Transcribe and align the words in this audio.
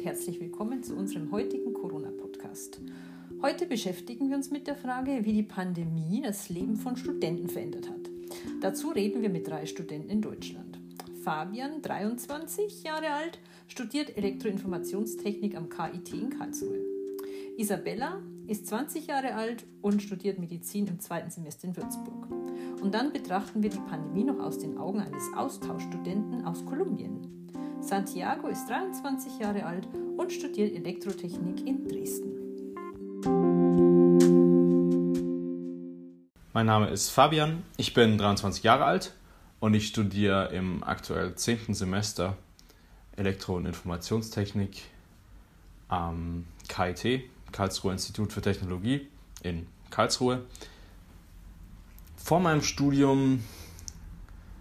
und 0.00 0.06
herzlich 0.06 0.40
willkommen 0.40 0.82
zu 0.82 0.96
unserem 0.96 1.30
heutigen 1.30 1.74
Corona-Podcast. 1.74 2.80
Heute 3.42 3.66
beschäftigen 3.66 4.30
wir 4.30 4.36
uns 4.36 4.50
mit 4.50 4.66
der 4.66 4.74
Frage, 4.74 5.26
wie 5.26 5.34
die 5.34 5.42
Pandemie 5.42 6.22
das 6.24 6.48
Leben 6.48 6.76
von 6.76 6.96
Studenten 6.96 7.50
verändert 7.50 7.90
hat. 7.90 8.08
Dazu 8.62 8.88
reden 8.88 9.20
wir 9.20 9.28
mit 9.28 9.46
drei 9.46 9.66
Studenten 9.66 10.08
in 10.08 10.22
Deutschland. 10.22 10.78
Fabian, 11.22 11.82
23 11.82 12.82
Jahre 12.82 13.10
alt, 13.10 13.40
studiert 13.68 14.16
Elektroinformationstechnik 14.16 15.54
am 15.54 15.68
KIT 15.68 16.14
in 16.14 16.30
Karlsruhe. 16.30 16.80
Isabella 17.58 18.22
ist 18.46 18.68
20 18.68 19.06
Jahre 19.06 19.34
alt 19.34 19.66
und 19.82 20.00
studiert 20.00 20.38
Medizin 20.38 20.86
im 20.86 20.98
zweiten 20.98 21.30
Semester 21.30 21.68
in 21.68 21.76
Würzburg. 21.76 22.26
Und 22.80 22.94
dann 22.94 23.12
betrachten 23.12 23.62
wir 23.62 23.68
die 23.68 23.80
Pandemie 23.80 24.24
noch 24.24 24.38
aus 24.38 24.56
den 24.56 24.78
Augen 24.78 25.00
eines 25.00 25.24
Austauschstudenten 25.36 26.46
aus 26.46 26.64
Kolumbien. 26.64 27.40
Santiago 27.82 28.48
ist 28.48 28.68
23 28.68 29.38
Jahre 29.38 29.64
alt 29.64 29.88
und 30.16 30.30
studiert 30.30 30.74
Elektrotechnik 30.76 31.66
in 31.66 31.88
Dresden. 31.88 32.36
Mein 36.52 36.66
Name 36.66 36.88
ist 36.88 37.08
Fabian, 37.10 37.62
ich 37.78 37.94
bin 37.94 38.18
23 38.18 38.62
Jahre 38.62 38.84
alt 38.84 39.14
und 39.60 39.72
ich 39.74 39.86
studiere 39.86 40.52
im 40.52 40.84
aktuell 40.84 41.34
10. 41.34 41.74
Semester 41.74 42.36
Elektro- 43.16 43.56
und 43.56 43.64
Informationstechnik 43.66 44.82
am 45.88 46.44
KIT, 46.68 47.22
Karlsruher 47.50 47.92
Institut 47.92 48.32
für 48.32 48.42
Technologie 48.42 49.08
in 49.42 49.66
Karlsruhe. 49.90 50.44
Vor 52.16 52.40
meinem 52.40 52.62
Studium 52.62 53.42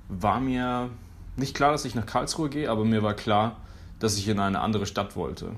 war 0.08 0.40
mir 0.40 0.90
nicht 1.40 1.56
klar, 1.56 1.72
dass 1.72 1.86
ich 1.86 1.96
nach 1.96 2.06
Karlsruhe 2.06 2.50
gehe, 2.50 2.70
aber 2.70 2.86
mir 2.86 3.04
war 3.04 3.14
klar, 3.14 3.58
dass 4.00 4.18
ich 4.18 4.28
in 4.28 4.40
eine 4.40 4.60
andere 4.60 4.86
Stadt 4.86 5.16
wollte. 5.16 5.52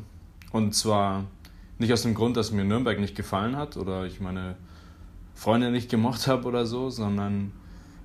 Und 0.51 0.73
zwar 0.75 1.25
nicht 1.77 1.91
aus 1.93 2.03
dem 2.03 2.13
Grund, 2.13 2.37
dass 2.37 2.51
mir 2.51 2.63
Nürnberg 2.63 2.99
nicht 2.99 3.15
gefallen 3.15 3.55
hat 3.55 3.77
oder 3.77 4.05
ich 4.05 4.19
meine 4.19 4.55
Freunde 5.33 5.71
nicht 5.71 5.89
gemocht 5.89 6.27
habe 6.27 6.47
oder 6.47 6.65
so, 6.65 6.89
sondern 6.89 7.51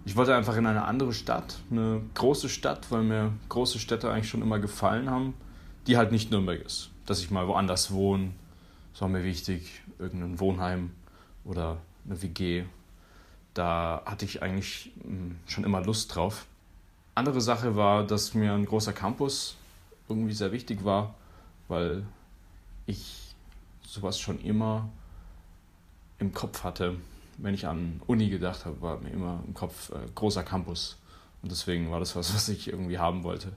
ich 0.05 0.17
wollte 0.17 0.35
einfach 0.35 0.57
in 0.57 0.67
eine 0.67 0.85
andere 0.85 1.13
Stadt, 1.13 1.59
eine 1.71 2.01
große 2.15 2.49
Stadt, 2.49 2.91
weil 2.91 3.03
mir 3.03 3.33
große 3.49 3.79
Städte 3.79 4.11
eigentlich 4.11 4.29
schon 4.29 4.43
immer 4.43 4.59
gefallen 4.59 5.11
haben, 5.11 5.35
die 5.87 5.97
halt 5.97 6.13
nicht 6.13 6.31
Nürnberg 6.31 6.65
ist. 6.65 6.91
Dass 7.07 7.21
ich 7.21 7.31
mal 7.31 7.49
woanders 7.49 7.91
wohne, 7.91 8.31
das 8.93 9.03
war 9.03 9.09
mir 9.09 9.25
wichtig, 9.25 9.83
irgendein 9.99 10.41
Wohnheim 10.41 10.93
oder 11.45 11.79
eine 12.07 12.23
WG. 12.23 12.65
Da 13.53 14.03
hatte 14.07 14.25
ich 14.25 14.43
eigentlich 14.43 14.93
hm, 15.03 15.37
schon 15.47 15.65
immer 15.65 15.83
Lust 15.83 16.15
drauf. 16.15 16.47
Andere 17.17 17.41
Sache 17.41 17.77
war, 17.77 18.07
dass 18.07 18.35
mir 18.35 18.53
ein 18.53 18.67
großer 18.67 18.93
Campus 18.93 19.57
irgendwie 20.07 20.35
sehr 20.35 20.53
wichtig 20.53 20.85
war, 20.85 21.15
weil 21.67 22.05
ich 22.85 23.35
sowas 23.87 24.21
schon 24.21 24.39
immer 24.41 24.91
im 26.19 26.35
Kopf 26.35 26.63
hatte. 26.63 26.97
Wenn 27.39 27.55
ich 27.55 27.67
an 27.67 28.03
Uni 28.07 28.29
gedacht 28.29 28.67
habe, 28.67 28.83
war 28.83 28.99
mir 28.99 29.09
immer 29.09 29.43
im 29.47 29.55
Kopf 29.55 29.91
äh, 29.93 29.95
großer 30.15 30.43
Campus. 30.43 30.99
Und 31.41 31.51
deswegen 31.51 31.91
war 31.91 32.01
das 32.01 32.15
was, 32.17 32.35
was 32.35 32.51
ich 32.51 32.69
irgendwie 32.69 32.99
haben 32.99 33.25
wollte. 33.25 33.53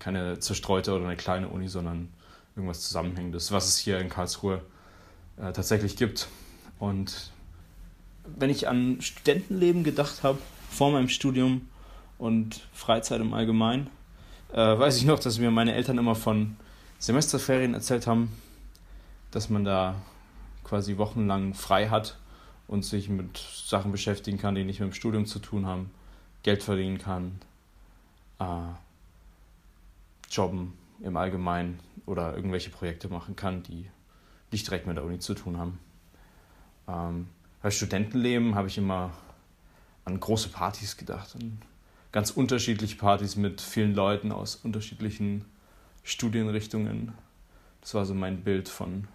Keine 0.00 0.40
zerstreute 0.40 0.92
oder 0.92 1.04
eine 1.04 1.16
kleine 1.16 1.46
Uni, 1.48 1.68
sondern 1.68 2.12
irgendwas 2.56 2.80
Zusammenhängendes, 2.80 3.52
was 3.52 3.68
es 3.68 3.78
hier 3.78 4.00
in 4.00 4.08
Karlsruhe 4.08 4.60
äh, 5.36 5.52
tatsächlich 5.52 5.96
gibt. 5.96 6.26
Und 6.80 7.30
wenn 8.24 8.50
ich 8.50 8.66
an 8.66 9.00
Studentenleben 9.00 9.84
gedacht 9.84 10.24
habe, 10.24 10.40
vor 10.68 10.90
meinem 10.90 11.08
Studium, 11.08 11.68
und 12.18 12.66
Freizeit 12.72 13.20
im 13.20 13.34
Allgemeinen. 13.34 13.90
Äh, 14.52 14.78
weiß 14.78 14.96
ich 14.96 15.04
noch, 15.04 15.18
dass 15.18 15.38
mir 15.38 15.50
meine 15.50 15.74
Eltern 15.74 15.98
immer 15.98 16.14
von 16.14 16.56
Semesterferien 16.98 17.74
erzählt 17.74 18.06
haben, 18.06 18.32
dass 19.30 19.50
man 19.50 19.64
da 19.64 19.96
quasi 20.62 20.96
wochenlang 20.96 21.54
frei 21.54 21.88
hat 21.88 22.16
und 22.66 22.84
sich 22.84 23.08
mit 23.08 23.38
Sachen 23.38 23.92
beschäftigen 23.92 24.38
kann, 24.38 24.54
die 24.54 24.64
nicht 24.64 24.80
mit 24.80 24.90
dem 24.90 24.94
Studium 24.94 25.26
zu 25.26 25.38
tun 25.38 25.66
haben, 25.66 25.90
Geld 26.42 26.62
verdienen 26.62 26.98
kann, 26.98 27.40
äh, 28.38 28.44
jobben 30.30 30.72
im 31.00 31.16
Allgemeinen 31.16 31.80
oder 32.06 32.34
irgendwelche 32.34 32.70
Projekte 32.70 33.08
machen 33.08 33.36
kann, 33.36 33.62
die 33.62 33.88
nicht 34.50 34.66
direkt 34.66 34.86
mit 34.86 34.96
der 34.96 35.04
Uni 35.04 35.18
zu 35.18 35.34
tun 35.34 35.58
haben. 35.58 35.78
Ähm, 36.88 37.28
bei 37.62 37.70
Studentenleben 37.70 38.54
habe 38.54 38.68
ich 38.68 38.78
immer 38.78 39.10
an 40.04 40.20
große 40.20 40.50
Partys 40.50 40.96
gedacht, 40.96 41.34
an 41.34 41.60
ganz 42.14 42.30
unterschiedliche 42.30 42.94
Partys 42.94 43.34
mit 43.34 43.60
vielen 43.60 43.92
Leuten 43.92 44.30
aus 44.30 44.54
unterschiedlichen 44.54 45.44
Studienrichtungen. 46.04 47.12
Das 47.80 47.94
war 47.94 48.06
so 48.06 48.14
mein 48.14 48.44
Bild 48.44 48.68
von, 48.68 49.08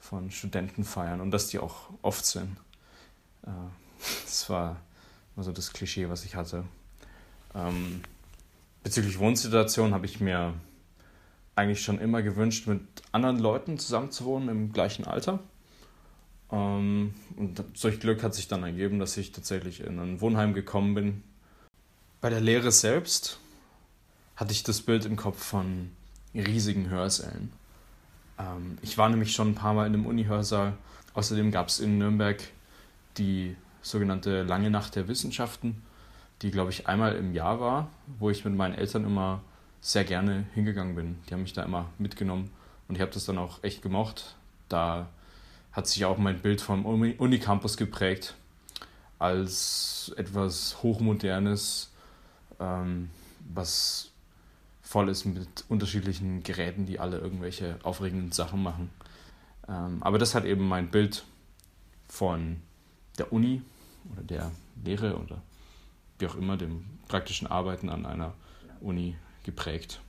von 0.00 0.30
Studentenfeiern 0.30 1.22
und 1.22 1.30
dass 1.30 1.48
die 1.48 1.58
auch 1.58 1.88
oft 2.02 2.26
sind. 2.26 2.58
Äh, 3.46 3.52
das 4.26 4.50
war 4.50 4.76
so 5.38 5.50
das 5.50 5.72
Klischee, 5.72 6.10
was 6.10 6.26
ich 6.26 6.36
hatte. 6.36 6.64
Ähm, 7.54 8.02
bezüglich 8.82 9.18
Wohnsituation 9.18 9.94
habe 9.94 10.04
ich 10.04 10.20
mir 10.20 10.52
eigentlich 11.56 11.82
schon 11.82 11.98
immer 11.98 12.20
gewünscht, 12.20 12.66
mit 12.66 12.82
anderen 13.12 13.38
Leuten 13.38 13.78
zusammenzuwohnen 13.78 14.50
im 14.50 14.72
gleichen 14.74 15.06
Alter. 15.06 15.38
Ähm, 16.52 17.14
und 17.36 17.64
solch 17.72 17.98
Glück 17.98 18.22
hat 18.22 18.34
sich 18.34 18.46
dann 18.46 18.62
ergeben, 18.62 18.98
dass 18.98 19.16
ich 19.16 19.32
tatsächlich 19.32 19.80
in 19.80 19.98
ein 19.98 20.20
Wohnheim 20.20 20.52
gekommen 20.52 20.94
bin, 20.94 21.22
bei 22.24 22.30
der 22.30 22.40
Lehre 22.40 22.72
selbst 22.72 23.38
hatte 24.34 24.52
ich 24.52 24.62
das 24.62 24.80
Bild 24.80 25.04
im 25.04 25.14
Kopf 25.14 25.44
von 25.44 25.90
riesigen 26.34 26.88
Hörsälen. 26.88 27.52
Ähm, 28.38 28.78
ich 28.80 28.96
war 28.96 29.10
nämlich 29.10 29.32
schon 29.32 29.48
ein 29.48 29.54
paar 29.54 29.74
Mal 29.74 29.86
in 29.86 29.92
einem 29.92 30.06
Uni-Hörsaal. 30.06 30.72
Außerdem 31.12 31.50
gab 31.50 31.68
es 31.68 31.80
in 31.80 31.98
Nürnberg 31.98 32.42
die 33.18 33.54
sogenannte 33.82 34.42
Lange 34.42 34.70
Nacht 34.70 34.96
der 34.96 35.06
Wissenschaften, 35.06 35.82
die, 36.40 36.50
glaube 36.50 36.70
ich, 36.70 36.86
einmal 36.86 37.14
im 37.14 37.34
Jahr 37.34 37.60
war, 37.60 37.90
wo 38.18 38.30
ich 38.30 38.42
mit 38.46 38.54
meinen 38.54 38.74
Eltern 38.74 39.04
immer 39.04 39.42
sehr 39.82 40.04
gerne 40.04 40.46
hingegangen 40.54 40.94
bin. 40.94 41.18
Die 41.28 41.34
haben 41.34 41.42
mich 41.42 41.52
da 41.52 41.62
immer 41.62 41.90
mitgenommen 41.98 42.50
und 42.88 42.94
ich 42.94 43.02
habe 43.02 43.12
das 43.12 43.26
dann 43.26 43.36
auch 43.36 43.62
echt 43.62 43.82
gemocht. 43.82 44.34
Da 44.70 45.10
hat 45.72 45.86
sich 45.86 46.06
auch 46.06 46.16
mein 46.16 46.40
Bild 46.40 46.62
vom 46.62 46.86
Unicampus 46.86 47.76
geprägt 47.76 48.34
als 49.18 50.10
etwas 50.16 50.82
Hochmodernes, 50.82 51.90
ähm, 52.60 53.10
was 53.52 54.10
voll 54.82 55.08
ist 55.08 55.24
mit 55.24 55.64
unterschiedlichen 55.68 56.42
Geräten, 56.42 56.86
die 56.86 57.00
alle 57.00 57.18
irgendwelche 57.18 57.78
aufregenden 57.82 58.32
Sachen 58.32 58.62
machen. 58.62 58.90
Ähm, 59.68 60.02
aber 60.02 60.18
das 60.18 60.34
hat 60.34 60.44
eben 60.44 60.68
mein 60.68 60.90
Bild 60.90 61.24
von 62.08 62.60
der 63.18 63.32
Uni 63.32 63.62
oder 64.12 64.22
der 64.22 64.50
Lehre 64.84 65.16
oder 65.16 65.42
wie 66.18 66.26
auch 66.26 66.36
immer 66.36 66.56
dem 66.56 66.84
praktischen 67.08 67.46
Arbeiten 67.46 67.88
an 67.88 68.06
einer 68.06 68.34
Uni 68.80 69.16
geprägt. 69.42 70.00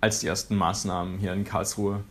Als 0.00 0.20
die 0.20 0.26
ersten 0.26 0.56
Maßnahmen 0.56 1.18
hier 1.18 1.32
in 1.32 1.44
Karlsruhe 1.44 2.04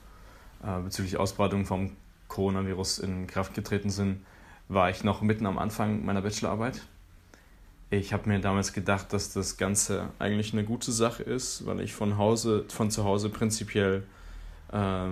äh, 0.65 0.81
bezüglich 0.81 1.17
Ausbreitung 1.17 1.65
vom 1.65 1.91
Coronavirus 2.27 2.99
in 2.99 3.27
Kraft 3.27 3.53
getreten 3.53 3.89
sind, 3.89 4.25
war 4.67 4.89
ich 4.89 5.03
noch 5.03 5.21
mitten 5.21 5.45
am 5.45 5.57
Anfang 5.57 6.03
meiner 6.05 6.21
Bachelorarbeit. 6.21 6.81
Ich 7.91 8.13
habe 8.13 8.27
mir 8.27 8.39
damals 8.39 8.73
gedacht, 8.73 9.13
dass 9.13 9.31
das 9.31 9.57
Ganze 9.57 10.09
eigentlich 10.17 10.53
eine 10.53 10.63
gute 10.63 10.91
Sache 10.91 11.23
ist, 11.23 11.65
weil 11.65 11.81
ich 11.81 11.93
von, 11.93 12.17
Hause, 12.17 12.65
von 12.67 12.89
zu 12.89 13.03
Hause 13.03 13.29
prinzipiell 13.29 14.03
äh, 14.71 15.05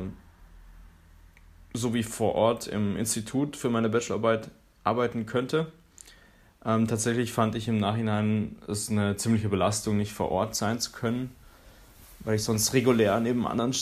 so 1.74 1.94
wie 1.94 2.04
vor 2.04 2.36
Ort 2.36 2.68
im 2.68 2.98
Institut 2.98 3.56
für 3.56 3.70
meine 3.70 3.90
Bachelorarbeit 3.90 4.50
arbeiten 4.84 5.26
könnte. 5.26 5.72
Ähm, 6.66 6.88
tatsächlich 6.88 7.32
fand 7.32 7.56
ich 7.56 7.68
im 7.68 7.78
Nachhinein 7.78 8.56
es 8.68 8.90
eine 8.90 9.18
ziemliche 9.18 9.50
Belastung, 9.50 9.98
nicht 9.98 10.14
vor 10.14 10.32
Ort 10.32 10.56
sein 10.56 10.80
zu 10.80 10.92
können, 10.92 11.36
weil 12.20 12.36
ich 12.36 12.44
sonst 12.44 12.74
regulär 12.74 13.20
neben 13.20 13.46
anderen 13.46 13.74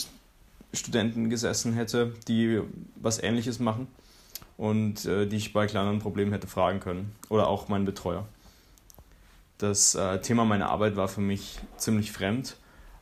Studenten 0.72 1.30
gesessen 1.30 1.74
hätte, 1.74 2.14
die 2.28 2.60
was 2.96 3.22
Ähnliches 3.22 3.58
machen 3.58 3.86
und 4.56 5.04
äh, 5.04 5.26
die 5.26 5.36
ich 5.36 5.52
bei 5.52 5.66
kleineren 5.66 5.98
Problemen 5.98 6.32
hätte 6.32 6.46
fragen 6.46 6.80
können. 6.80 7.14
Oder 7.28 7.48
auch 7.48 7.68
meinen 7.68 7.84
Betreuer. 7.84 8.26
Das 9.58 9.94
äh, 9.94 10.20
Thema 10.20 10.44
meiner 10.44 10.70
Arbeit 10.70 10.96
war 10.96 11.08
für 11.08 11.20
mich 11.20 11.58
ziemlich 11.76 12.12
fremd 12.12 12.56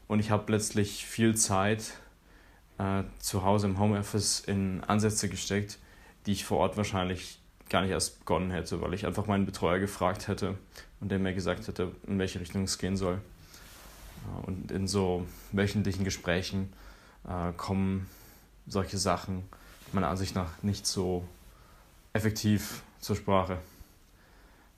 und 0.09 0.21
ich 0.21 0.31
habe 0.31 0.53
letztlich 0.53 1.07
viel 1.07 1.37
Zeit 1.37 1.95
äh, 2.79 3.05
zu 3.19 3.45
Hause 3.45 3.67
im 3.69 3.79
Homeoffice 3.79 4.41
in 4.41 4.83
Ansätze 4.87 5.29
gesteckt, 5.29 5.79
die 6.27 6.33
ich 6.33 6.45
vor 6.45 6.59
Ort 6.59 6.77
wahrscheinlich 6.77 7.39
gar 7.69 7.83
nicht 7.83 7.93
erst 7.93 8.19
begonnen 8.21 8.51
hätte, 8.51 8.81
weil 8.83 8.93
ich 8.95 9.07
einfach 9.07 9.27
meinen 9.27 9.47
Betreuer 9.47 9.79
gefragt 9.79 10.29
hätte 10.29 10.59
und 11.01 11.11
der 11.11 11.19
mir 11.19 11.33
gesagt 11.33 11.69
hätte, 11.69 11.93
in 12.07 12.19
welche 12.19 12.41
Richtung 12.41 12.65
es 12.65 12.79
gehen 12.79 12.97
soll. 12.97 13.15
Äh, 13.15 14.47
und 14.47 14.71
in 14.73 14.89
so 14.89 15.27
wöchentlichen 15.53 16.05
Gesprächen 16.05 16.73
äh, 17.29 17.53
kommen 17.57 18.09
solche 18.67 18.99
Sachen 18.99 19.45
meiner 19.93 20.09
Ansicht 20.09 20.35
nach 20.35 20.63
nicht 20.63 20.87
so 20.87 21.25
effektiv 22.13 22.83
zur 23.01 23.17
Sprache. 23.17 23.59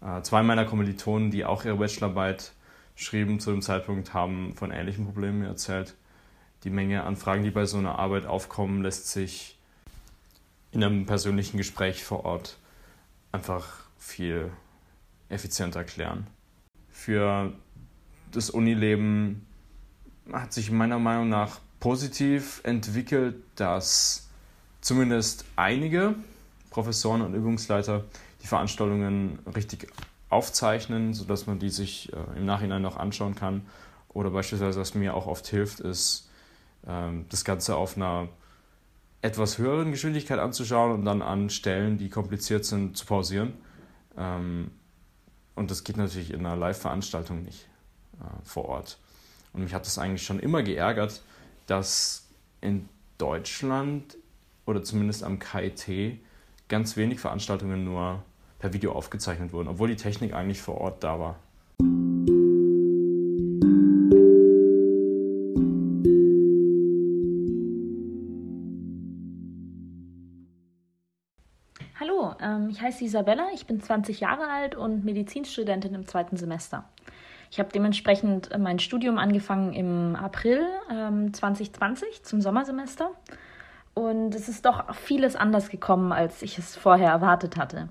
Äh, 0.01 0.23
zwei 0.23 0.43
meiner 0.43 0.65
Kommilitonen, 0.65 1.31
die 1.31 1.45
auch 1.45 1.65
ihre 1.65 1.77
Bachelorarbeit 1.77 2.53
schrieben 2.95 3.41
zu 3.41 3.51
dem 3.51 3.63
Zeitpunkt, 3.63 4.15
haben 4.15 4.55
von 4.55 4.71
ähnlichen 4.71 5.05
Problemen 5.05 5.45
erzählt. 5.45 5.95
Die 6.65 6.71
Menge 6.71 7.05
an 7.05 7.17
Fragen, 7.17 7.43
die 7.43 7.51
bei 7.51 7.67
so 7.67 7.79
einer 7.79 7.99
Arbeit 7.99 8.27
aufkommen, 8.27 8.83
lässt 8.83 9.09
sich 9.09 9.59
in 10.71 10.83
einem 10.83 11.07
persönlichen 11.07 11.57
Gespräch 11.57 12.05
vor 12.05 12.25
Ort 12.25 12.59
einfach 13.33 13.81
viel 13.99 14.51
effizienter 15.29 15.85
klären. 15.85 16.27
Für 16.91 17.53
das 18.31 18.51
Unileben 18.51 19.47
hat 20.33 20.53
sich 20.53 20.71
meiner 20.71 20.99
Meinung 20.99 21.29
nach 21.29 21.61
positiv 21.83 22.61
entwickelt, 22.63 23.43
dass 23.57 24.29
zumindest 24.81 25.45
einige 25.57 26.15
Professoren 26.71 27.23
und 27.23 27.35
Übungsleiter 27.35 28.05
die 28.41 28.47
Veranstaltungen 28.47 29.41
richtig 29.53 29.89
aufzeichnen, 30.29 31.13
sodass 31.13 31.49
man 31.49 31.59
die 31.59 31.71
sich 31.71 32.13
äh, 32.13 32.39
im 32.39 32.47
Nachhinein 32.47 32.83
noch 32.83 32.97
anschauen 32.99 33.35
kann. 33.35 33.67
Oder 34.11 34.31
beispielsweise, 34.31 34.79
was 34.79 34.95
mir 34.95 35.13
auch 35.17 35.27
oft 35.27 35.49
hilft, 35.49 35.81
ist, 35.81 36.31
ähm, 36.87 37.27
das 37.31 37.45
Ganze 37.45 37.75
auf 37.75 37.97
einer 37.97 38.29
etwas 39.21 39.59
höheren 39.59 39.91
Geschwindigkeit 39.91 40.39
anzuschauen 40.39 40.93
und 40.93 41.05
dann 41.05 41.21
an 41.21 41.51
Stellen, 41.51 41.99
die 41.99 42.11
kompliziert 42.11 42.65
sind, 42.65 42.97
zu 42.97 43.07
pausieren. 43.07 43.55
Ähm, 44.17 44.71
und 45.57 45.73
das 45.73 45.83
geht 45.83 45.97
natürlich 45.97 46.33
in 46.33 46.47
einer 46.47 46.55
Live-Veranstaltung 46.55 47.43
nicht 47.43 47.67
äh, 48.21 48.25
vor 48.45 48.67
Ort. 48.67 48.99
Und 49.53 49.65
mich 49.65 49.75
hat 49.75 49.85
das 49.85 49.99
eigentlich 49.99 50.23
schon 50.23 50.39
immer 50.39 50.63
geärgert, 50.63 51.23
dass 51.67 52.29
in 52.61 52.89
Deutschland 53.19 54.17
oder 54.67 54.83
zumindest 54.83 55.25
am 55.25 55.39
KIT 55.39 56.19
ganz 56.69 56.97
wenig 56.97 57.21
Veranstaltungen 57.21 57.85
nur 57.85 58.23
per 58.59 58.73
Video 58.73 58.93
aufgezeichnet 58.93 59.53
wurden, 59.53 59.69
obwohl 59.69 59.89
die 59.89 59.97
Technik 59.97 60.35
eigentlich 60.35 60.63
vor 60.63 60.81
Ort 60.81 61.03
da 61.03 61.19
war. 61.19 61.39
Hallo, 71.99 72.35
ähm, 72.41 72.69
ich 72.71 72.81
heiße 72.81 73.05
Isabella, 73.05 73.49
ich 73.53 73.67
bin 73.67 73.81
20 73.81 74.21
Jahre 74.21 74.49
alt 74.49 74.75
und 74.75 75.05
Medizinstudentin 75.05 75.95
im 75.95 76.07
zweiten 76.07 76.37
Semester. 76.37 76.85
Ich 77.53 77.59
habe 77.59 77.69
dementsprechend 77.69 78.51
äh, 78.51 78.57
mein 78.57 78.79
Studium 78.79 79.19
angefangen 79.19 79.75
im 79.75 80.17
April 80.17 80.63
ähm, 80.91 81.35
2020 81.35 82.23
zum 82.23 82.41
Sommersemester. 82.41 83.11
Und 83.93 84.35
es 84.35 84.49
ist 84.49 84.65
doch 84.65 84.95
vieles 84.95 85.37
anders 85.37 85.69
gekommen, 85.69 86.13
als 86.13 86.41
ich 86.41 86.57
es 86.57 86.75
vorher 86.77 87.11
erwartet 87.11 87.59
hatte. 87.59 87.91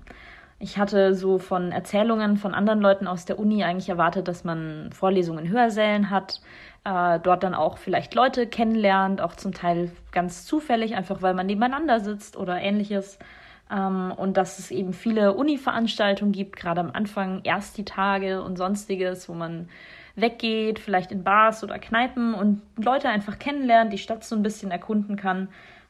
Ich 0.58 0.78
hatte 0.78 1.14
so 1.14 1.38
von 1.38 1.70
Erzählungen 1.70 2.38
von 2.38 2.54
anderen 2.54 2.80
Leuten 2.80 3.06
aus 3.06 3.24
der 3.24 3.38
Uni 3.38 3.62
eigentlich 3.62 3.88
erwartet, 3.88 4.26
dass 4.26 4.42
man 4.42 4.90
Vorlesungen 4.92 5.44
in 5.46 5.52
Hörsälen 5.52 6.10
hat, 6.10 6.40
äh, 6.82 7.20
dort 7.20 7.44
dann 7.44 7.54
auch 7.54 7.78
vielleicht 7.78 8.16
Leute 8.16 8.48
kennenlernt, 8.48 9.20
auch 9.20 9.36
zum 9.36 9.54
Teil 9.54 9.92
ganz 10.10 10.44
zufällig, 10.44 10.96
einfach 10.96 11.22
weil 11.22 11.34
man 11.34 11.46
nebeneinander 11.46 12.00
sitzt 12.00 12.36
oder 12.36 12.60
ähnliches. 12.60 13.16
Ähm, 13.72 14.12
und 14.16 14.36
dass 14.36 14.58
es 14.58 14.70
eben 14.70 14.92
viele 14.92 15.34
Uni-Veranstaltungen 15.34 16.32
gibt, 16.32 16.56
gerade 16.56 16.80
am 16.80 16.90
Anfang 16.92 17.40
erst 17.44 17.78
die 17.78 17.84
Tage 17.84 18.42
und 18.42 18.56
sonstiges, 18.56 19.28
wo 19.28 19.34
man 19.34 19.68
weggeht, 20.14 20.78
vielleicht 20.78 21.10
in 21.10 21.24
Bars 21.24 21.64
oder 21.64 21.78
Kneipen 21.78 22.34
und 22.34 22.60
Leute 22.76 23.08
einfach 23.08 23.38
kennenlernt, 23.38 23.92
die 23.92 23.98
Stadt 23.98 24.24
so 24.24 24.36
ein 24.36 24.42
bisschen 24.42 24.70
erkunden 24.70 25.16
kann 25.16 25.48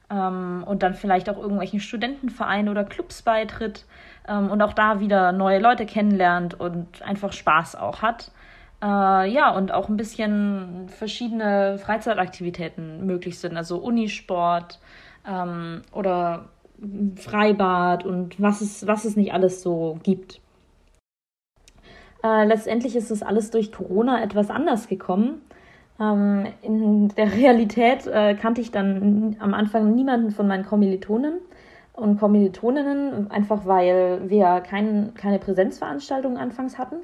ähm, 0.09 0.63
und 0.65 0.81
dann 0.81 0.93
vielleicht 0.93 1.29
auch 1.29 1.37
irgendwelchen 1.37 1.81
Studentenvereinen 1.81 2.69
oder 2.69 2.85
Clubs 2.85 3.21
beitritt 3.21 3.85
ähm, 4.29 4.49
und 4.49 4.61
auch 4.61 4.71
da 4.71 5.01
wieder 5.01 5.33
neue 5.33 5.59
Leute 5.59 5.85
kennenlernt 5.85 6.57
und 6.57 7.01
einfach 7.01 7.33
Spaß 7.33 7.75
auch 7.75 8.01
hat. 8.01 8.31
Äh, 8.81 9.29
ja, 9.29 9.49
und 9.49 9.73
auch 9.73 9.89
ein 9.89 9.97
bisschen 9.97 10.87
verschiedene 10.87 11.77
Freizeitaktivitäten 11.79 13.05
möglich 13.05 13.39
sind, 13.39 13.57
also 13.57 13.77
Unisport 13.77 14.79
oder 15.93 16.49
Freibad 17.15 18.05
und 18.05 18.41
was 18.41 18.61
es, 18.61 18.87
was 18.87 19.05
es 19.05 19.15
nicht 19.15 19.33
alles 19.33 19.61
so 19.61 19.97
gibt. 20.03 20.41
Äh, 22.23 22.45
letztendlich 22.45 22.95
ist 22.95 23.11
das 23.11 23.21
alles 23.21 23.51
durch 23.51 23.71
Corona 23.71 24.23
etwas 24.23 24.49
anders 24.49 24.87
gekommen. 24.87 25.41
Ähm, 25.99 26.47
in 26.61 27.09
der 27.09 27.33
Realität 27.33 28.07
äh, 28.07 28.35
kannte 28.35 28.61
ich 28.61 28.71
dann 28.71 29.35
am 29.39 29.53
Anfang 29.53 29.93
niemanden 29.93 30.31
von 30.31 30.47
meinen 30.47 30.65
Kommilitonen 30.65 31.39
und 31.93 32.19
Kommilitoninnen, 32.19 33.29
einfach 33.29 33.65
weil 33.65 34.21
wir 34.27 34.61
kein, 34.61 35.13
keine 35.15 35.39
Präsenzveranstaltungen 35.39 36.37
anfangs 36.37 36.77
hatten. 36.77 36.97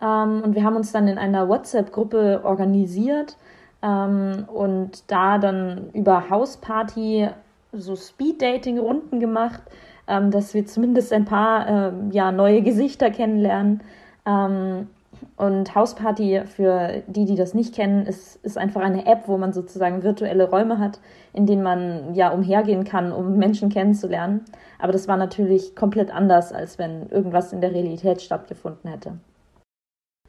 Ähm, 0.00 0.42
und 0.42 0.54
wir 0.54 0.64
haben 0.64 0.76
uns 0.76 0.92
dann 0.92 1.08
in 1.08 1.18
einer 1.18 1.48
WhatsApp-Gruppe 1.48 2.40
organisiert 2.44 3.36
ähm, 3.82 4.46
und 4.52 5.10
da 5.10 5.38
dann 5.38 5.90
über 5.92 6.30
Hausparty 6.30 7.28
so 7.72 7.96
Speed-Dating-Runden 7.96 9.20
gemacht, 9.20 9.62
ähm, 10.06 10.30
dass 10.30 10.54
wir 10.54 10.66
zumindest 10.66 11.12
ein 11.12 11.24
paar 11.24 11.68
ähm, 11.68 12.10
ja, 12.10 12.32
neue 12.32 12.62
Gesichter 12.62 13.10
kennenlernen. 13.10 13.82
Ähm, 14.26 14.88
und 15.36 15.74
Hausparty, 15.74 16.42
für 16.46 17.02
die, 17.06 17.24
die 17.24 17.34
das 17.34 17.54
nicht 17.54 17.74
kennen, 17.74 18.06
ist, 18.06 18.36
ist 18.44 18.58
einfach 18.58 18.80
eine 18.80 19.06
App, 19.06 19.26
wo 19.26 19.36
man 19.36 19.52
sozusagen 19.52 20.02
virtuelle 20.02 20.48
Räume 20.48 20.78
hat, 20.78 21.00
in 21.32 21.46
denen 21.46 21.62
man 21.62 22.14
ja 22.14 22.30
umhergehen 22.30 22.84
kann, 22.84 23.12
um 23.12 23.36
Menschen 23.36 23.68
kennenzulernen. 23.68 24.44
Aber 24.78 24.92
das 24.92 25.08
war 25.08 25.16
natürlich 25.16 25.74
komplett 25.74 26.12
anders, 26.12 26.52
als 26.52 26.78
wenn 26.78 27.08
irgendwas 27.08 27.52
in 27.52 27.60
der 27.60 27.72
Realität 27.72 28.22
stattgefunden 28.22 28.90
hätte. 28.90 29.18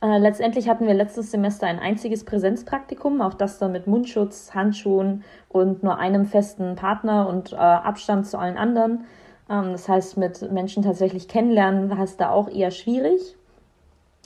Äh, 0.01 0.17
letztendlich 0.17 0.69
hatten 0.69 0.87
wir 0.87 0.93
letztes 0.93 1.31
Semester 1.31 1.67
ein 1.67 1.79
einziges 1.79 2.23
Präsenzpraktikum, 2.23 3.21
auch 3.21 3.33
das 3.33 3.59
dann 3.59 3.73
mit 3.73 3.85
Mundschutz, 3.85 4.53
Handschuhen 4.53 5.23
und 5.49 5.83
nur 5.83 5.97
einem 5.97 6.25
festen 6.25 6.75
Partner 6.75 7.27
und 7.27 7.51
äh, 7.51 7.57
Abstand 7.57 8.27
zu 8.27 8.37
allen 8.37 8.57
anderen. 8.57 9.05
Ähm, 9.49 9.73
das 9.73 9.89
heißt, 9.89 10.17
mit 10.17 10.51
Menschen 10.51 10.83
tatsächlich 10.83 11.27
kennenlernen 11.27 11.89
war 11.89 11.99
es 11.99 12.15
da 12.15 12.29
auch 12.29 12.49
eher 12.49 12.71
schwierig. 12.71 13.35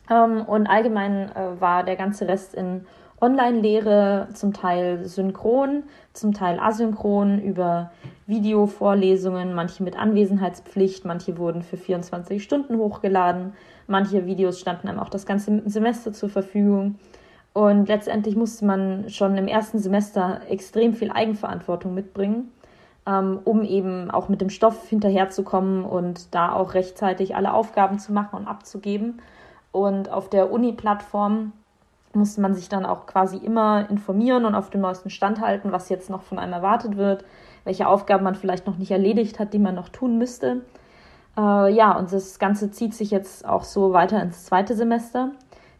Ähm, 0.09 0.43
und 0.45 0.67
allgemein 0.67 1.31
äh, 1.31 1.59
war 1.59 1.83
der 1.83 1.95
ganze 1.95 2.27
Rest 2.27 2.53
in 2.53 2.85
Online-Lehre, 3.23 4.27
zum 4.33 4.51
Teil 4.51 5.05
synchron, 5.05 5.83
zum 6.11 6.33
Teil 6.33 6.59
asynchron 6.59 7.39
über 7.39 7.91
Videovorlesungen, 8.27 9.53
manche 9.53 9.81
mit 9.81 9.97
Anwesenheitspflicht, 9.97 11.05
manche 11.05 11.37
wurden 11.37 11.61
für 11.61 11.77
24 11.77 12.43
Stunden 12.43 12.77
hochgeladen, 12.77 13.53
manche 13.87 14.25
Videos 14.25 14.59
standen 14.59 14.89
einem 14.89 14.99
auch 14.99 15.07
das 15.07 15.25
ganze 15.25 15.61
Semester 15.65 16.11
zur 16.11 16.27
Verfügung. 16.27 16.95
Und 17.53 17.87
letztendlich 17.87 18.35
musste 18.35 18.65
man 18.65 19.09
schon 19.09 19.37
im 19.37 19.47
ersten 19.47 19.79
Semester 19.79 20.41
extrem 20.49 20.93
viel 20.93 21.09
Eigenverantwortung 21.09 21.93
mitbringen, 21.93 22.51
ähm, 23.07 23.39
um 23.45 23.63
eben 23.63 24.11
auch 24.11 24.27
mit 24.27 24.41
dem 24.41 24.49
Stoff 24.49 24.89
hinterherzukommen 24.89 25.85
und 25.85 26.35
da 26.35 26.51
auch 26.51 26.73
rechtzeitig 26.73 27.37
alle 27.37 27.53
Aufgaben 27.53 27.99
zu 27.99 28.11
machen 28.11 28.35
und 28.35 28.47
abzugeben. 28.47 29.21
Und 29.71 30.11
auf 30.11 30.29
der 30.29 30.51
Uni-Plattform 30.51 31.53
musste 32.13 32.41
man 32.41 32.53
sich 32.53 32.69
dann 32.69 32.85
auch 32.85 33.05
quasi 33.05 33.37
immer 33.37 33.89
informieren 33.89 34.45
und 34.45 34.55
auf 34.55 34.69
dem 34.69 34.81
neuesten 34.81 35.09
Stand 35.09 35.41
halten, 35.41 35.71
was 35.71 35.89
jetzt 35.89 36.09
noch 36.09 36.21
von 36.21 36.39
einem 36.39 36.53
erwartet 36.53 36.97
wird, 36.97 37.25
welche 37.63 37.87
Aufgaben 37.87 38.23
man 38.23 38.35
vielleicht 38.35 38.67
noch 38.67 38.77
nicht 38.77 38.91
erledigt 38.91 39.39
hat, 39.39 39.53
die 39.53 39.59
man 39.59 39.75
noch 39.75 39.89
tun 39.89 40.17
müsste. 40.17 40.61
Äh, 41.37 41.73
ja, 41.73 41.97
und 41.97 42.11
das 42.11 42.39
Ganze 42.39 42.71
zieht 42.71 42.93
sich 42.93 43.11
jetzt 43.11 43.47
auch 43.47 43.63
so 43.63 43.93
weiter 43.93 44.21
ins 44.21 44.45
zweite 44.45 44.75
Semester. 44.75 45.31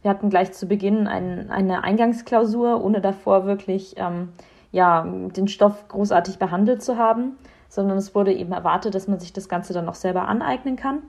Wir 0.02 0.12
hatten 0.12 0.30
gleich 0.30 0.52
zu 0.54 0.68
Beginn 0.68 1.08
ein, 1.08 1.50
eine 1.50 1.84
Eingangsklausur, 1.84 2.84
ohne 2.84 3.00
davor 3.00 3.46
wirklich 3.46 3.96
ähm, 3.98 4.30
ja, 4.72 5.04
den 5.04 5.48
Stoff 5.48 5.88
großartig 5.88 6.40
behandelt 6.40 6.82
zu 6.82 6.98
haben, 6.98 7.38
sondern 7.70 7.98
es 7.98 8.14
wurde 8.16 8.34
eben 8.34 8.52
erwartet, 8.52 8.96
dass 8.96 9.08
man 9.08 9.20
sich 9.20 9.34
das 9.34 9.48
Ganze 9.48 9.74
dann 9.74 9.86
noch 9.86 9.96
selber 9.96 10.28
aneignen 10.28 10.76
kann. 10.76 11.04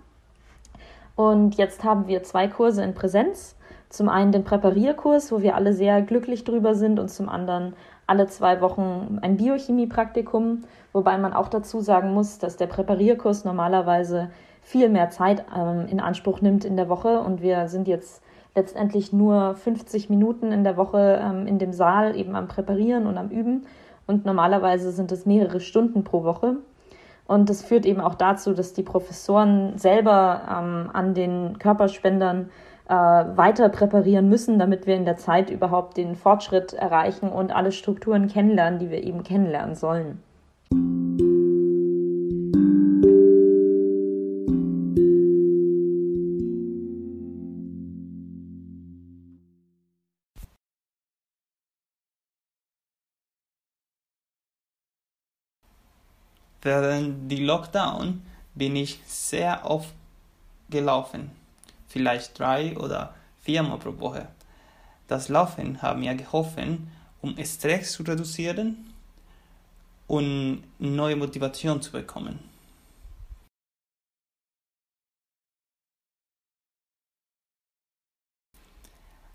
Und 1.16 1.56
jetzt 1.56 1.82
haben 1.84 2.06
wir 2.06 2.22
zwei 2.22 2.48
Kurse 2.48 2.82
in 2.82 2.94
Präsenz 2.94 3.56
zum 3.96 4.08
einen 4.08 4.32
den 4.32 4.44
Präparierkurs, 4.44 5.30
wo 5.30 5.40
wir 5.40 5.54
alle 5.54 5.72
sehr 5.72 6.02
glücklich 6.02 6.42
drüber 6.44 6.74
sind, 6.74 6.98
und 6.98 7.08
zum 7.10 7.28
anderen 7.28 7.74
alle 8.06 8.26
zwei 8.26 8.60
Wochen 8.60 9.18
ein 9.22 9.36
Biochemie-Praktikum, 9.36 10.62
wobei 10.92 11.16
man 11.16 11.32
auch 11.32 11.48
dazu 11.48 11.80
sagen 11.80 12.12
muss, 12.12 12.38
dass 12.38 12.56
der 12.56 12.66
Präparierkurs 12.66 13.44
normalerweise 13.44 14.30
viel 14.62 14.88
mehr 14.88 15.10
Zeit 15.10 15.44
ähm, 15.56 15.86
in 15.88 16.00
Anspruch 16.00 16.40
nimmt 16.40 16.64
in 16.64 16.76
der 16.76 16.88
Woche. 16.88 17.20
Und 17.20 17.40
wir 17.40 17.68
sind 17.68 17.86
jetzt 17.86 18.22
letztendlich 18.54 19.12
nur 19.12 19.54
50 19.54 20.10
Minuten 20.10 20.52
in 20.52 20.64
der 20.64 20.76
Woche 20.76 21.20
ähm, 21.22 21.46
in 21.46 21.58
dem 21.58 21.72
Saal 21.72 22.16
eben 22.16 22.34
am 22.34 22.48
Präparieren 22.48 23.06
und 23.06 23.16
am 23.16 23.28
Üben. 23.28 23.66
Und 24.06 24.26
normalerweise 24.26 24.90
sind 24.90 25.12
es 25.12 25.24
mehrere 25.24 25.60
Stunden 25.60 26.02
pro 26.02 26.24
Woche. 26.24 26.56
Und 27.26 27.48
das 27.48 27.62
führt 27.62 27.86
eben 27.86 28.00
auch 28.00 28.16
dazu, 28.16 28.52
dass 28.52 28.74
die 28.74 28.82
Professoren 28.82 29.78
selber 29.78 30.42
ähm, 30.50 30.90
an 30.92 31.14
den 31.14 31.58
Körperspendern 31.58 32.50
äh, 32.88 32.94
weiter 32.94 33.68
präparieren 33.68 34.28
müssen, 34.28 34.58
damit 34.58 34.86
wir 34.86 34.94
in 34.94 35.04
der 35.04 35.16
Zeit 35.16 35.50
überhaupt 35.50 35.96
den 35.96 36.16
Fortschritt 36.16 36.72
erreichen 36.72 37.30
und 37.30 37.54
alle 37.54 37.72
Strukturen 37.72 38.28
kennenlernen, 38.28 38.78
die 38.78 38.90
wir 38.90 39.02
eben 39.02 39.22
kennenlernen 39.22 39.74
sollen. 39.74 40.22
Während 56.64 57.30
die 57.30 57.44
Lockdown 57.44 58.22
bin 58.54 58.74
ich 58.74 58.98
sehr 59.04 59.70
oft 59.70 59.92
gelaufen 60.70 61.30
vielleicht 61.94 62.36
drei 62.36 62.76
oder 62.76 63.14
viermal 63.40 63.78
pro 63.78 63.96
Woche. 64.00 64.26
Das 65.06 65.28
Laufen 65.28 65.80
hat 65.80 65.96
mir 65.96 66.14
geholfen, 66.16 66.90
um 67.22 67.36
Stress 67.44 67.92
zu 67.92 68.02
reduzieren 68.02 68.92
und 70.08 70.64
neue 70.80 71.14
Motivation 71.14 71.80
zu 71.80 71.92
bekommen. 71.92 72.40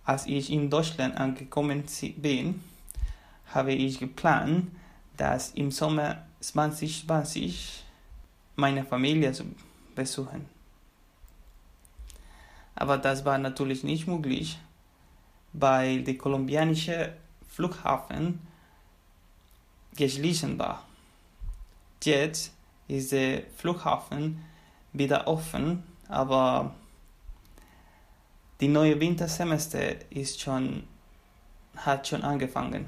Als 0.03 0.25
ich 0.25 0.51
in 0.51 0.69
Deutschland 0.69 1.15
angekommen 1.15 1.85
bin, 2.17 2.61
habe 3.53 3.71
ich 3.71 3.99
geplant, 3.99 4.69
dass 5.15 5.51
im 5.51 5.71
Sommer 5.71 6.25
2020 6.41 7.85
meine 8.57 8.83
Familie 8.83 9.31
zu 9.31 9.45
besuchen. 9.95 10.58
Aber 12.79 12.97
das 12.97 13.25
war 13.25 13.37
natürlich 13.37 13.83
nicht 13.83 14.07
möglich, 14.07 14.57
weil 15.51 16.01
der 16.01 16.17
kolumbianische 16.17 17.13
Flughafen 17.49 18.39
geschlossen 19.97 20.57
war. 20.57 20.85
Jetzt 22.01 22.53
ist 22.87 23.11
der 23.11 23.43
Flughafen 23.57 24.45
wieder 24.93 25.27
offen, 25.27 25.83
aber 26.07 26.73
die 28.61 28.69
neue 28.69 28.97
Wintersemester 28.97 30.09
ist 30.09 30.39
schon, 30.39 30.83
hat 31.75 32.07
schon 32.07 32.23
angefangen 32.23 32.85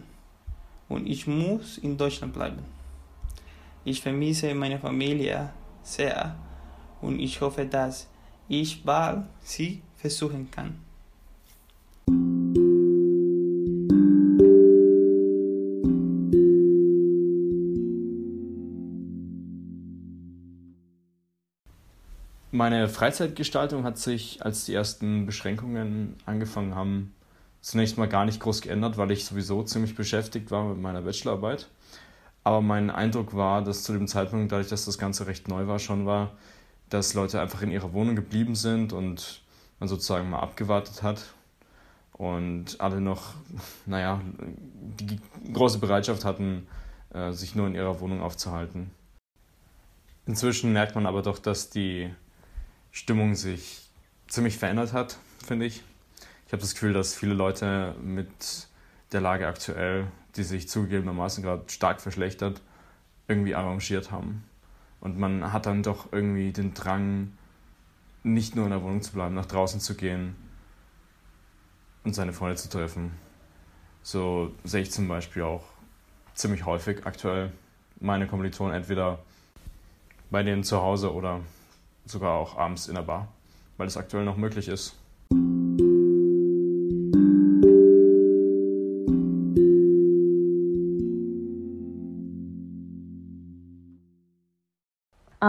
und 0.88 1.06
ich 1.06 1.28
muss 1.28 1.78
in 1.78 1.98
Deutschland 1.98 2.32
bleiben. 2.32 2.64
Ich 3.84 4.02
vermisse 4.02 4.56
meine 4.56 4.80
Familie 4.80 5.50
sehr 5.84 6.34
und 7.02 7.20
ich 7.20 7.42
hoffe, 7.42 7.66
dass 7.66 8.08
ich 8.52 8.84
bald 8.84 9.24
sie 9.44 9.82
versuchen 9.96 10.52
kann. 10.52 10.76
Meine 22.52 22.90
Freizeitgestaltung 22.90 23.86
hat 23.86 23.98
sich, 23.98 24.44
als 24.46 24.66
die 24.66 24.74
ersten 24.74 25.26
Beschränkungen 25.26 26.16
angefangen 26.26 26.76
haben, 26.76 27.14
zunächst 27.62 27.98
mal 27.98 28.10
gar 28.10 28.26
nicht 28.26 28.42
groß 28.42 28.62
geändert, 28.62 28.98
weil 28.98 29.12
ich 29.12 29.24
sowieso 29.24 29.64
ziemlich 29.64 29.96
beschäftigt 29.96 30.52
war 30.52 30.66
mit 30.66 30.82
meiner 30.82 31.04
Bachelorarbeit. 31.04 31.70
Aber 32.44 32.62
mein 32.62 32.90
Eindruck 32.90 33.34
war, 33.34 33.64
dass 33.64 33.84
zu 33.84 33.94
dem 33.94 34.08
Zeitpunkt, 34.08 34.52
dadurch, 34.52 34.68
dass 34.68 34.84
das 34.84 34.98
Ganze 34.98 35.28
recht 35.28 35.48
neu 35.48 35.68
war, 35.68 35.80
schon 35.80 36.06
war, 36.06 36.34
dass 36.92 37.14
Leute 37.14 37.42
einfach 37.42 37.62
in 37.62 37.72
ihrer 37.72 37.94
Wohnung 37.94 38.16
geblieben 38.16 38.54
sind 38.54 38.94
und 38.94 39.42
man 39.80 39.90
sozusagen 39.90 40.30
mal 40.30 40.40
abgewartet 40.40 41.02
hat 41.02 41.34
und 42.14 42.80
alle 42.80 43.02
noch, 43.02 43.34
naja, 43.86 44.22
die 45.00 45.20
große 45.54 45.80
Bereitschaft 45.80 46.26
hatten, 46.26 46.68
äh, 47.14 47.32
sich 47.32 47.56
nur 47.56 47.66
in 47.66 47.76
ihrer 47.76 48.00
Wohnung 48.02 48.22
aufzuhalten. 48.22 48.92
Inzwischen 50.28 50.74
merkt 50.74 50.94
man 50.94 51.06
aber 51.06 51.24
doch, 51.24 51.40
dass 51.40 51.70
die 51.70 52.14
Stimmung 52.92 53.36
sich 53.36 53.90
ziemlich 54.28 54.58
verändert 54.58 54.94
hat, 54.94 55.18
finde 55.44 55.66
ich. 55.66 55.84
Ich 56.46 56.54
habe 56.54 56.62
das 56.62 56.74
Gefühl, 56.74 56.94
dass 56.94 57.16
viele 57.16 57.34
Leute 57.34 57.96
mit 58.04 58.68
der 59.14 59.22
Lage 59.22 59.48
aktuell, 59.48 60.08
die 60.36 60.44
sich 60.44 60.68
zugegebenermaßen 60.68 61.42
gerade 61.42 61.64
stark 61.70 62.02
verschlechtert, 62.02 62.62
irgendwie 63.28 63.56
arrangiert 63.56 64.12
haben. 64.12 64.44
Und 65.02 65.18
man 65.18 65.52
hat 65.52 65.66
dann 65.66 65.84
doch 65.84 66.14
irgendwie 66.14 66.54
den 66.54 66.74
Drang, 66.74 67.34
nicht 68.24 68.56
nur 68.56 68.66
in 68.66 68.72
der 68.72 68.84
Wohnung 68.84 69.02
zu 69.02 69.14
bleiben, 69.14 69.36
nach 69.36 69.48
draußen 69.48 69.80
zu 69.80 69.96
gehen 69.96 70.36
und 72.04 72.14
seine 72.14 72.34
Freunde 72.34 72.56
zu 72.56 72.70
treffen. 72.70 73.12
So 74.04 74.54
sehe 74.64 74.84
ich 74.84 74.92
zum 74.92 75.08
Beispiel 75.08 75.44
auch 75.44 75.64
ziemlich 76.36 76.66
häufig 76.66 77.06
aktuell 77.06 77.52
meine 78.00 78.28
Kommilitonen 78.28 78.76
entweder 78.76 79.20
bei 80.30 80.44
denen 80.44 80.64
zu 80.64 80.82
Hause 80.82 81.14
oder 81.14 81.42
sogar 82.06 82.34
auch 82.34 82.58
abends 82.58 82.88
in 82.88 82.96
der 82.96 83.02
Bar, 83.02 83.28
weil 83.78 83.88
es 83.88 83.98
aktuell 83.98 84.24
noch 84.24 84.38
möglich 84.38 84.68
ist. 84.68 85.01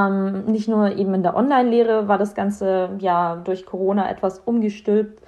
Ähm, 0.08 0.44
nicht 0.46 0.68
nur 0.68 0.96
eben 0.96 1.14
in 1.14 1.22
der 1.22 1.36
Online-Lehre 1.36 2.08
war 2.08 2.18
das 2.18 2.34
Ganze 2.34 2.90
ja 2.98 3.36
durch 3.36 3.66
Corona 3.66 4.10
etwas 4.10 4.40
umgestülpt, 4.40 5.22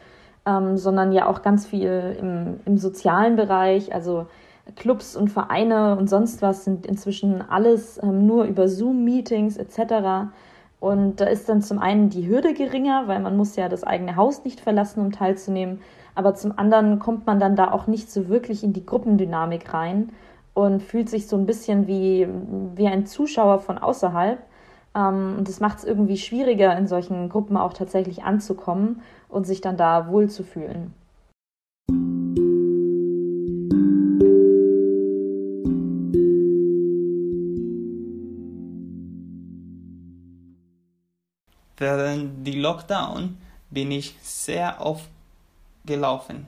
ähm, 0.47 0.77
sondern 0.77 1.13
ja 1.13 1.27
auch 1.27 1.43
ganz 1.43 1.67
viel 1.67 2.17
im, 2.19 2.61
im 2.65 2.79
sozialen 2.79 3.37
Bereich, 3.37 3.95
also 3.95 4.27
Clubs 4.77 5.15
und 5.15 5.29
Vereine 5.29 5.97
und 5.97 6.09
sonst 6.09 6.41
was 6.41 6.65
sind 6.65 6.87
inzwischen 6.87 7.43
alles 7.43 8.03
ähm, 8.03 8.27
nur 8.27 8.45
über 8.45 8.69
Zoom-Meetings 8.69 9.57
etc. 9.57 10.31
Und 10.81 11.21
da 11.21 11.27
ist 11.27 11.49
dann 11.49 11.63
zum 11.63 11.79
einen 11.79 12.11
die 12.11 12.29
Hürde 12.29 12.55
geringer, 12.55 13.05
weil 13.07 13.21
man 13.21 13.37
muss 13.37 13.57
ja 13.57 13.69
das 13.69 13.85
eigene 13.85 14.17
Haus 14.17 14.45
nicht 14.45 14.61
verlassen, 14.61 15.01
um 15.01 15.13
teilzunehmen. 15.13 15.81
Aber 16.15 16.35
zum 16.35 16.59
anderen 16.59 16.99
kommt 16.99 17.27
man 17.27 17.41
dann 17.41 17.57
da 17.57 17.73
auch 17.73 17.87
nicht 17.87 18.11
so 18.11 18.29
wirklich 18.29 18.63
in 18.65 18.73
die 18.73 18.87
Gruppendynamik 18.87 19.73
rein 19.73 20.11
und 20.55 20.83
fühlt 20.83 21.09
sich 21.11 21.27
so 21.27 21.37
ein 21.37 21.47
bisschen 21.47 21.87
wie, 21.87 22.29
wie 22.77 22.87
ein 22.87 23.07
Zuschauer 23.07 23.59
von 23.59 23.79
außerhalb. 23.79 24.39
Ähm, 24.95 25.37
und 25.39 25.49
das 25.49 25.61
macht 25.61 25.79
es 25.79 25.85
irgendwie 25.85 26.17
schwieriger, 26.17 26.77
in 26.77 26.87
solchen 26.87 27.29
Gruppen 27.29 27.57
auch 27.57 27.73
tatsächlich 27.73 28.23
anzukommen 28.23 29.03
und 29.29 29.47
sich 29.47 29.61
dann 29.61 29.77
da 29.77 30.09
wohlzufühlen. 30.09 30.95
Während 41.77 42.47
die 42.47 42.61
Lockdown 42.61 43.37
bin 43.71 43.91
ich 43.91 44.17
sehr 44.23 44.81
oft 44.81 45.11
gelaufen, 45.85 46.47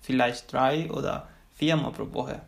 vielleicht 0.00 0.52
drei 0.52 0.90
oder 0.90 1.28
viermal 1.54 1.92
pro 1.92 2.12
Woche. 2.14 2.40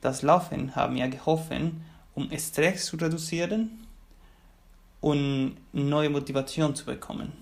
Das 0.00 0.22
Laufen 0.22 0.74
hat 0.74 0.90
mir 0.90 1.08
geholfen, 1.08 1.84
um 2.14 2.30
Stress 2.36 2.86
zu 2.86 2.96
reduzieren 2.96 3.82
und 5.02 5.56
neue 5.72 6.08
Motivation 6.08 6.74
zu 6.74 6.86
bekommen. 6.86 7.32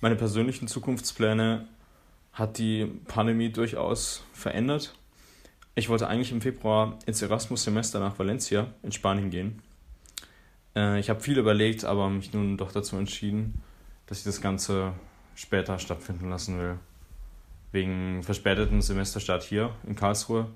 Meine 0.00 0.16
persönlichen 0.16 0.66
Zukunftspläne 0.66 1.68
hat 2.32 2.58
die 2.58 2.86
Pandemie 3.06 3.52
durchaus 3.52 4.24
verändert. 4.32 4.94
Ich 5.76 5.88
wollte 5.88 6.08
eigentlich 6.08 6.32
im 6.32 6.40
Februar 6.40 6.98
ins 7.06 7.22
Erasmus-Semester 7.22 8.00
nach 8.00 8.18
Valencia 8.18 8.66
in 8.82 8.90
Spanien 8.90 9.30
gehen. 9.30 9.62
Äh, 10.74 10.98
ich 10.98 11.08
habe 11.08 11.20
viel 11.20 11.38
überlegt, 11.38 11.84
aber 11.84 12.10
mich 12.10 12.32
nun 12.32 12.56
doch 12.56 12.72
dazu 12.72 12.96
entschieden, 12.96 13.62
dass 14.06 14.18
ich 14.18 14.24
das 14.24 14.40
Ganze 14.40 14.92
später 15.36 15.78
stattfinden 15.78 16.30
lassen 16.30 16.58
will. 16.58 16.78
Wegen 17.72 18.22
verspäteten 18.22 18.82
Semesterstart 18.82 19.42
hier 19.42 19.74
in 19.86 19.96
Karlsruhe 19.96 20.46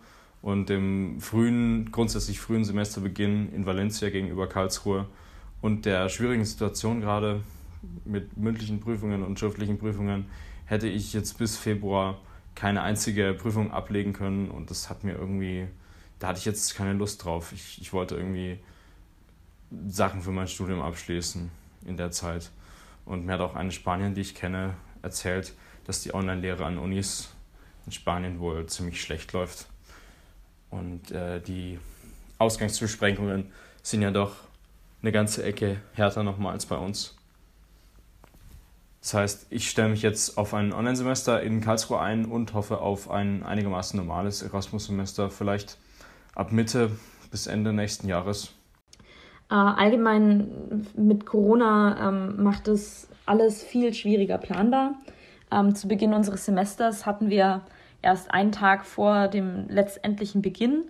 und 0.42 0.68
dem 0.68 1.20
frühen, 1.20 1.90
grundsätzlich 1.90 2.38
frühen 2.38 2.64
Semesterbeginn 2.64 3.52
in 3.52 3.66
Valencia 3.66 4.10
gegenüber 4.10 4.48
Karlsruhe 4.48 5.06
und 5.60 5.86
der 5.86 6.08
schwierigen 6.08 6.44
Situation 6.44 7.00
gerade 7.00 7.42
mit 8.04 8.36
mündlichen 8.36 8.80
Prüfungen 8.80 9.22
und 9.22 9.38
schriftlichen 9.38 9.78
Prüfungen 9.78 10.26
hätte 10.66 10.88
ich 10.88 11.12
jetzt 11.12 11.38
bis 11.38 11.56
Februar 11.56 12.18
keine 12.54 12.82
einzige 12.82 13.34
Prüfung 13.34 13.70
ablegen 13.70 14.12
können 14.12 14.50
und 14.50 14.70
das 14.70 14.90
hat 14.90 15.04
mir 15.04 15.12
irgendwie, 15.12 15.66
da 16.18 16.28
hatte 16.28 16.38
ich 16.38 16.44
jetzt 16.44 16.74
keine 16.74 16.94
Lust 16.94 17.24
drauf. 17.24 17.52
Ich, 17.52 17.80
ich 17.80 17.92
wollte 17.92 18.16
irgendwie 18.16 18.58
Sachen 19.86 20.22
für 20.22 20.30
mein 20.30 20.48
Studium 20.48 20.80
abschließen 20.80 21.50
in 21.86 21.96
der 21.96 22.10
Zeit. 22.10 22.50
Und 23.04 23.26
mir 23.26 23.34
hat 23.34 23.40
auch 23.40 23.54
eine 23.54 23.72
Spanierin, 23.72 24.14
die 24.14 24.22
ich 24.22 24.34
kenne, 24.34 24.74
erzählt, 25.02 25.54
dass 25.86 26.02
die 26.02 26.14
Online-Lehre 26.14 26.64
an 26.64 26.78
Unis 26.78 27.28
in 27.86 27.92
Spanien 27.92 28.40
wohl 28.40 28.66
ziemlich 28.66 29.00
schlecht 29.00 29.32
läuft. 29.32 29.66
Und 30.70 31.10
äh, 31.12 31.40
die 31.40 31.78
Ausgangsbeschränkungen 32.38 33.52
sind 33.82 34.02
ja 34.02 34.10
doch 34.10 34.32
eine 35.02 35.12
ganze 35.12 35.44
Ecke 35.44 35.80
härter 35.94 36.22
nochmal 36.22 36.52
als 36.52 36.66
bei 36.66 36.76
uns. 36.76 37.14
Das 39.00 39.14
heißt, 39.14 39.46
ich 39.50 39.70
stelle 39.70 39.90
mich 39.90 40.02
jetzt 40.02 40.36
auf 40.36 40.52
ein 40.52 40.72
Online-Semester 40.72 41.40
in 41.40 41.60
Karlsruhe 41.60 42.00
ein 42.00 42.24
und 42.24 42.54
hoffe 42.54 42.80
auf 42.80 43.08
ein 43.08 43.44
einigermaßen 43.44 43.96
normales 43.96 44.42
Erasmus-Semester, 44.42 45.30
vielleicht 45.30 45.78
ab 46.34 46.50
Mitte 46.50 46.90
bis 47.30 47.46
Ende 47.46 47.72
nächsten 47.72 48.08
Jahres. 48.08 48.52
Äh, 49.48 49.54
allgemein 49.54 50.88
mit 50.96 51.24
Corona 51.24 52.08
ähm, 52.08 52.42
macht 52.42 52.66
es 52.66 53.06
alles 53.26 53.62
viel 53.62 53.94
schwieriger 53.94 54.38
planbar. 54.38 54.96
Ähm, 55.52 55.74
zu 55.74 55.88
Beginn 55.88 56.14
unseres 56.14 56.44
Semesters 56.44 57.06
hatten 57.06 57.30
wir 57.30 57.62
erst 58.02 58.30
einen 58.32 58.52
Tag 58.52 58.84
vor 58.84 59.28
dem 59.28 59.68
letztendlichen 59.68 60.42
Beginn 60.42 60.84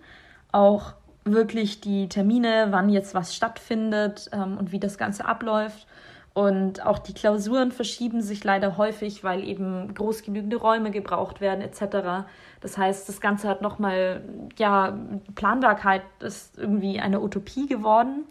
auch 0.51 0.93
wirklich 1.23 1.81
die 1.81 2.07
Termine, 2.09 2.67
wann 2.69 2.89
jetzt 2.89 3.13
was 3.13 3.35
stattfindet 3.35 4.29
ähm, 4.31 4.57
und 4.57 4.71
wie 4.71 4.79
das 4.79 4.97
Ganze 4.97 5.25
abläuft. 5.25 5.87
Und 6.33 6.85
auch 6.85 6.99
die 6.99 7.15
Klausuren 7.15 7.71
verschieben 7.71 8.21
sich 8.21 8.43
leider 8.43 8.77
häufig, 8.77 9.23
weil 9.23 9.43
eben 9.43 9.93
groß 9.95 10.21
genügende 10.21 10.57
Räume 10.57 10.91
gebraucht 10.91 11.41
werden 11.41 11.61
etc. 11.61 12.27
Das 12.61 12.77
heißt, 12.77 13.09
das 13.09 13.19
Ganze 13.21 13.49
hat 13.49 13.63
nochmal, 13.63 14.21
ja, 14.57 14.99
Planbarkeit 15.33 16.03
ist 16.19 16.59
irgendwie 16.59 16.99
eine 16.99 17.21
Utopie 17.21 17.65
geworden, 17.65 18.25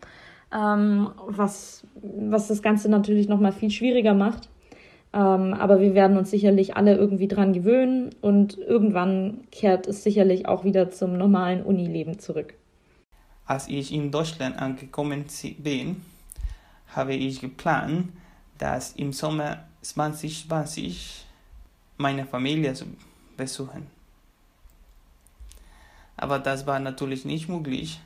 ähm, 0.54 1.10
was, 1.26 1.84
was 1.94 2.46
das 2.46 2.62
Ganze 2.62 2.88
natürlich 2.88 3.28
nochmal 3.28 3.52
viel 3.52 3.70
schwieriger 3.70 4.14
macht. 4.14 4.48
Ähm, 5.16 5.54
aber 5.54 5.80
wir 5.80 5.94
werden 5.94 6.18
uns 6.18 6.30
sicherlich 6.30 6.76
alle 6.76 6.94
irgendwie 6.94 7.26
dran 7.26 7.54
gewöhnen 7.54 8.14
und 8.20 8.58
irgendwann 8.58 9.48
kehrt 9.50 9.86
es 9.86 10.02
sicherlich 10.02 10.46
auch 10.46 10.62
wieder 10.62 10.90
zum 10.90 11.16
normalen 11.16 11.62
Unileben 11.62 12.18
zurück. 12.18 12.52
Als 13.46 13.66
ich 13.66 13.94
in 13.94 14.10
Deutschland 14.10 14.58
angekommen 14.58 15.24
bin, 15.58 16.02
habe 16.94 17.14
ich 17.14 17.40
geplant, 17.40 18.08
dass 18.58 18.92
im 18.92 19.14
Sommer 19.14 19.64
2020 19.80 21.24
meine 21.96 22.26
Familie 22.26 22.74
zu 22.74 22.84
besuchen. 23.38 23.86
Aber 26.18 26.38
das 26.38 26.66
war 26.66 26.78
natürlich 26.78 27.24
nicht 27.24 27.48
möglich, 27.48 28.00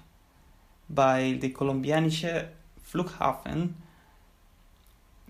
weil 0.87 1.39
der 1.39 1.53
kolumbianische 1.53 2.51
Flughafen 2.85 3.75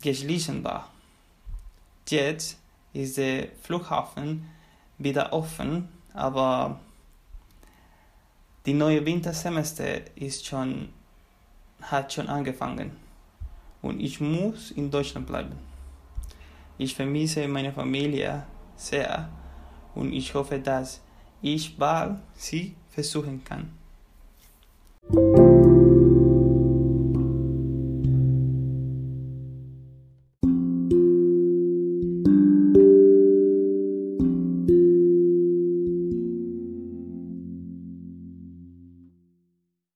geschlossen 0.03 0.63
war. 0.63 0.91
Jetzt 2.09 2.59
ist 2.93 3.19
der 3.19 3.49
Flughafen 3.63 4.49
wieder 4.99 5.33
offen, 5.33 5.89
aber 6.13 6.81
die 8.67 8.75
neue 8.75 9.05
Wintersemester 9.07 10.17
ist 10.17 10.45
schon, 10.45 10.91
hat 11.81 12.13
schon 12.13 12.29
angefangen 12.29 12.97
und 13.83 14.01
ich 14.01 14.21
muss 14.21 14.71
in 14.71 14.91
Deutschland 14.91 15.27
bleiben. 15.27 15.57
Ich 16.79 16.95
vermisse 16.95 17.47
meine 17.49 17.73
Familie 17.73 18.45
sehr 18.77 19.29
und 19.95 20.13
ich 20.13 20.35
hoffe, 20.35 20.59
dass 20.59 21.01
ich 21.43 21.77
bald 21.77 22.19
sie 22.35 22.75
versuchen 22.91 23.45
kann. 23.45 23.80